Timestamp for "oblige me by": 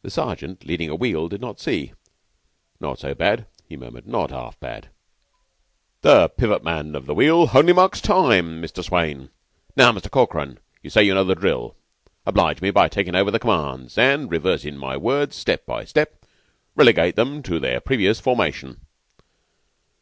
12.24-12.88